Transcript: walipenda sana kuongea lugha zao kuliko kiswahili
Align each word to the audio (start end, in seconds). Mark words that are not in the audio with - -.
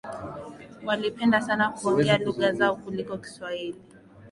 walipenda 0.85 1.41
sana 1.41 1.69
kuongea 1.69 2.17
lugha 2.17 2.51
zao 2.51 2.75
kuliko 2.75 3.17
kiswahili 3.17 3.81